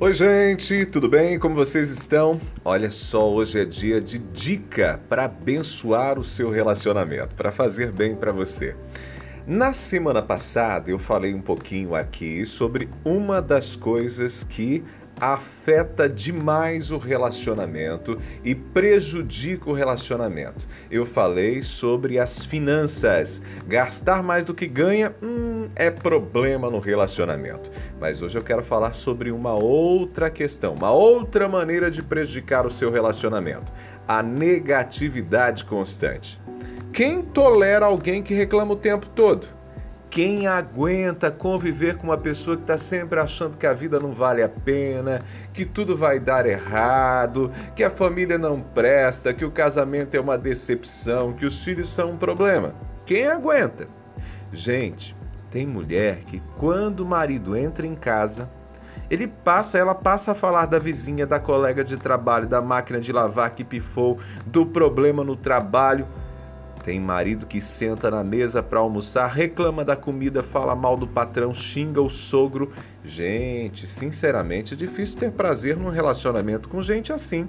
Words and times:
Oi, 0.00 0.14
gente, 0.14 0.86
tudo 0.86 1.08
bem? 1.08 1.40
Como 1.40 1.56
vocês 1.56 1.90
estão? 1.90 2.40
Olha 2.64 2.88
só, 2.88 3.28
hoje 3.28 3.58
é 3.58 3.64
dia 3.64 4.00
de 4.00 4.16
dica 4.16 5.00
para 5.08 5.24
abençoar 5.24 6.20
o 6.20 6.24
seu 6.24 6.50
relacionamento, 6.50 7.34
para 7.34 7.50
fazer 7.50 7.90
bem 7.90 8.14
para 8.14 8.30
você. 8.30 8.76
Na 9.44 9.72
semana 9.72 10.22
passada 10.22 10.88
eu 10.88 11.00
falei 11.00 11.34
um 11.34 11.40
pouquinho 11.40 11.96
aqui 11.96 12.46
sobre 12.46 12.88
uma 13.04 13.42
das 13.42 13.74
coisas 13.74 14.44
que 14.44 14.84
afeta 15.20 16.08
demais 16.08 16.90
o 16.90 16.98
relacionamento 16.98 18.20
e 18.44 18.54
prejudica 18.54 19.68
o 19.68 19.72
relacionamento. 19.72 20.66
Eu 20.90 21.04
falei 21.04 21.62
sobre 21.62 22.18
as 22.18 22.44
finanças. 22.44 23.42
Gastar 23.66 24.22
mais 24.22 24.44
do 24.44 24.54
que 24.54 24.66
ganha 24.66 25.12
hum, 25.20 25.47
é 25.78 25.90
problema 25.90 26.68
no 26.68 26.80
relacionamento. 26.80 27.70
Mas 27.98 28.20
hoje 28.20 28.36
eu 28.36 28.42
quero 28.42 28.62
falar 28.62 28.92
sobre 28.92 29.30
uma 29.30 29.54
outra 29.54 30.28
questão, 30.28 30.74
uma 30.74 30.90
outra 30.90 31.48
maneira 31.48 31.90
de 31.90 32.02
prejudicar 32.02 32.66
o 32.66 32.70
seu 32.70 32.90
relacionamento: 32.90 33.72
a 34.06 34.22
negatividade 34.22 35.64
constante. 35.64 36.38
Quem 36.92 37.22
tolera 37.22 37.86
alguém 37.86 38.22
que 38.22 38.34
reclama 38.34 38.72
o 38.72 38.76
tempo 38.76 39.06
todo? 39.06 39.46
Quem 40.10 40.46
aguenta 40.46 41.30
conviver 41.30 41.96
com 41.96 42.04
uma 42.04 42.16
pessoa 42.16 42.56
que 42.56 42.62
está 42.62 42.78
sempre 42.78 43.20
achando 43.20 43.58
que 43.58 43.66
a 43.66 43.74
vida 43.74 44.00
não 44.00 44.12
vale 44.12 44.42
a 44.42 44.48
pena, 44.48 45.20
que 45.52 45.66
tudo 45.66 45.94
vai 45.94 46.18
dar 46.18 46.46
errado, 46.46 47.52
que 47.76 47.84
a 47.84 47.90
família 47.90 48.38
não 48.38 48.58
presta, 48.58 49.34
que 49.34 49.44
o 49.44 49.50
casamento 49.50 50.14
é 50.14 50.20
uma 50.20 50.38
decepção, 50.38 51.34
que 51.34 51.44
os 51.44 51.62
filhos 51.62 51.92
são 51.92 52.12
um 52.12 52.16
problema? 52.16 52.74
Quem 53.04 53.26
aguenta? 53.26 53.86
Gente, 54.50 55.14
tem 55.50 55.66
mulher 55.66 56.18
que 56.26 56.42
quando 56.58 57.00
o 57.00 57.06
marido 57.06 57.56
entra 57.56 57.86
em 57.86 57.94
casa, 57.94 58.48
ele 59.10 59.26
passa, 59.26 59.78
ela 59.78 59.94
passa 59.94 60.32
a 60.32 60.34
falar 60.34 60.66
da 60.66 60.78
vizinha, 60.78 61.26
da 61.26 61.40
colega 61.40 61.82
de 61.82 61.96
trabalho, 61.96 62.46
da 62.46 62.60
máquina 62.60 63.00
de 63.00 63.12
lavar 63.12 63.50
que 63.50 63.64
pifou, 63.64 64.18
do 64.46 64.66
problema 64.66 65.24
no 65.24 65.36
trabalho 65.36 66.06
tem 66.88 66.98
marido 66.98 67.44
que 67.44 67.60
senta 67.60 68.10
na 68.10 68.24
mesa 68.24 68.62
para 68.62 68.78
almoçar, 68.78 69.26
reclama 69.26 69.84
da 69.84 69.94
comida, 69.94 70.42
fala 70.42 70.74
mal 70.74 70.96
do 70.96 71.06
patrão, 71.06 71.52
xinga 71.52 72.00
o 72.00 72.08
sogro. 72.08 72.72
Gente, 73.04 73.86
sinceramente, 73.86 74.72
é 74.72 74.76
difícil 74.76 75.18
ter 75.18 75.30
prazer 75.30 75.76
num 75.76 75.90
relacionamento 75.90 76.66
com 76.66 76.80
gente 76.80 77.12
assim. 77.12 77.46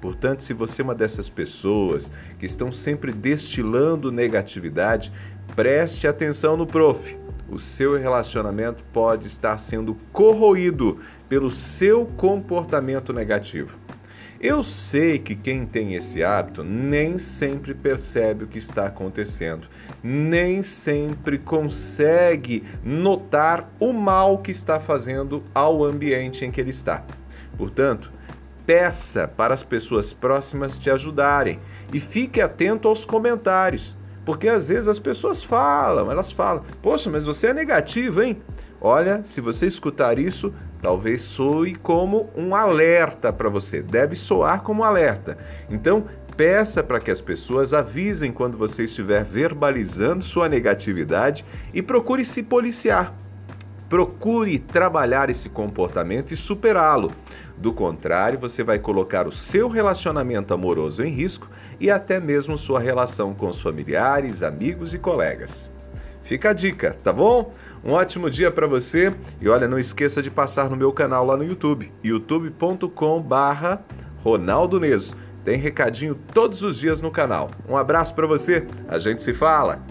Portanto, 0.00 0.42
se 0.42 0.54
você 0.54 0.80
é 0.80 0.84
uma 0.84 0.94
dessas 0.94 1.28
pessoas 1.28 2.10
que 2.38 2.46
estão 2.46 2.72
sempre 2.72 3.12
destilando 3.12 4.10
negatividade, 4.10 5.12
preste 5.54 6.08
atenção 6.08 6.56
no 6.56 6.66
prof. 6.66 7.19
O 7.50 7.58
seu 7.58 7.98
relacionamento 7.98 8.84
pode 8.92 9.26
estar 9.26 9.58
sendo 9.58 9.96
corroído 10.12 11.00
pelo 11.28 11.50
seu 11.50 12.06
comportamento 12.06 13.12
negativo. 13.12 13.76
Eu 14.40 14.62
sei 14.62 15.18
que 15.18 15.34
quem 15.34 15.66
tem 15.66 15.94
esse 15.94 16.22
hábito 16.24 16.62
nem 16.62 17.18
sempre 17.18 17.74
percebe 17.74 18.44
o 18.44 18.46
que 18.46 18.56
está 18.56 18.86
acontecendo, 18.86 19.68
nem 20.02 20.62
sempre 20.62 21.38
consegue 21.38 22.64
notar 22.82 23.68
o 23.78 23.92
mal 23.92 24.38
que 24.38 24.50
está 24.50 24.80
fazendo 24.80 25.42
ao 25.52 25.84
ambiente 25.84 26.44
em 26.44 26.50
que 26.50 26.60
ele 26.60 26.70
está. 26.70 27.04
Portanto, 27.58 28.10
peça 28.64 29.28
para 29.28 29.52
as 29.52 29.62
pessoas 29.62 30.12
próximas 30.12 30.74
te 30.76 30.88
ajudarem 30.88 31.58
e 31.92 32.00
fique 32.00 32.40
atento 32.40 32.88
aos 32.88 33.04
comentários. 33.04 33.98
Porque 34.24 34.48
às 34.48 34.68
vezes 34.68 34.88
as 34.88 34.98
pessoas 34.98 35.42
falam, 35.42 36.10
elas 36.10 36.30
falam: 36.32 36.64
Poxa, 36.82 37.10
mas 37.10 37.24
você 37.24 37.48
é 37.48 37.54
negativo, 37.54 38.22
hein? 38.22 38.40
Olha, 38.80 39.20
se 39.24 39.40
você 39.40 39.66
escutar 39.66 40.18
isso, 40.18 40.54
talvez 40.80 41.20
soe 41.20 41.74
como 41.74 42.30
um 42.34 42.54
alerta 42.54 43.32
para 43.32 43.48
você. 43.48 43.82
Deve 43.82 44.16
soar 44.16 44.62
como 44.62 44.82
alerta. 44.82 45.36
Então, 45.68 46.06
peça 46.36 46.82
para 46.82 46.98
que 46.98 47.10
as 47.10 47.20
pessoas 47.20 47.74
avisem 47.74 48.32
quando 48.32 48.56
você 48.56 48.84
estiver 48.84 49.22
verbalizando 49.22 50.24
sua 50.24 50.48
negatividade 50.48 51.44
e 51.74 51.82
procure 51.82 52.24
se 52.24 52.42
policiar. 52.42 53.14
Procure 53.90 54.58
trabalhar 54.60 55.28
esse 55.30 55.48
comportamento 55.48 56.30
e 56.30 56.36
superá-lo. 56.36 57.10
Do 57.58 57.72
contrário, 57.72 58.38
você 58.38 58.62
vai 58.62 58.78
colocar 58.78 59.26
o 59.26 59.32
seu 59.32 59.68
relacionamento 59.68 60.54
amoroso 60.54 61.02
em 61.02 61.10
risco 61.10 61.50
e 61.80 61.90
até 61.90 62.20
mesmo 62.20 62.56
sua 62.56 62.78
relação 62.78 63.34
com 63.34 63.48
os 63.48 63.60
familiares, 63.60 64.44
amigos 64.44 64.94
e 64.94 64.98
colegas. 64.98 65.68
Fica 66.22 66.50
a 66.50 66.52
dica, 66.52 66.96
tá 67.02 67.12
bom? 67.12 67.52
Um 67.84 67.90
ótimo 67.90 68.30
dia 68.30 68.52
para 68.52 68.68
você 68.68 69.12
e 69.40 69.48
olha, 69.48 69.66
não 69.66 69.78
esqueça 69.78 70.22
de 70.22 70.30
passar 70.30 70.70
no 70.70 70.76
meu 70.76 70.92
canal 70.92 71.26
lá 71.26 71.36
no 71.36 71.42
YouTube, 71.42 71.92
youtube.com/barra 72.04 73.82
Ronaldo. 74.22 74.80
Tem 75.42 75.58
recadinho 75.58 76.14
todos 76.14 76.62
os 76.62 76.78
dias 76.78 77.02
no 77.02 77.10
canal. 77.10 77.50
Um 77.68 77.76
abraço 77.76 78.14
para 78.14 78.28
você, 78.28 78.64
a 78.86 79.00
gente 79.00 79.20
se 79.20 79.34
fala. 79.34 79.82